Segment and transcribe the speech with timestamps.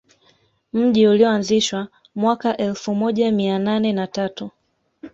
[0.73, 4.51] Mji ulioanzishwa mwaka elfu moja mia nane na tatu